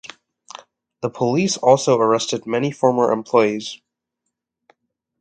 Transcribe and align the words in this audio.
The 1.03 1.11
police 1.11 1.57
also 1.57 1.99
arrested 1.99 2.47
many 2.47 2.71
former 2.71 3.11
employees. 3.11 3.79